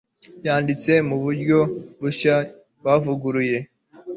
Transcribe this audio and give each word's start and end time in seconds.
yanditse 0.45 0.91
mu 1.07 1.15
buryo 1.23 1.59
bushya 2.01 2.35
buvuguruye 2.83 3.57